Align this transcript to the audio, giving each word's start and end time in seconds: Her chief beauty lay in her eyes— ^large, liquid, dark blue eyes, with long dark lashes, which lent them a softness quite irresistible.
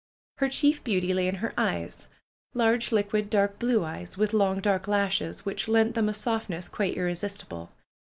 Her 0.39 0.49
chief 0.49 0.83
beauty 0.83 1.13
lay 1.13 1.27
in 1.27 1.35
her 1.45 1.53
eyes— 1.59 2.07
^large, 2.55 2.91
liquid, 2.91 3.29
dark 3.29 3.59
blue 3.59 3.83
eyes, 3.83 4.17
with 4.17 4.33
long 4.33 4.59
dark 4.59 4.87
lashes, 4.87 5.45
which 5.45 5.67
lent 5.67 5.93
them 5.93 6.09
a 6.09 6.13
softness 6.15 6.69
quite 6.69 6.97
irresistible. 6.97 7.71